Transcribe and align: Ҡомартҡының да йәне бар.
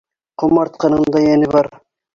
Ҡомартҡының 0.43 1.07
да 1.17 1.25
йәне 1.29 1.55
бар. 1.57 1.75